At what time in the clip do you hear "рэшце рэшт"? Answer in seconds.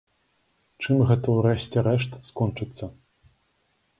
1.47-2.11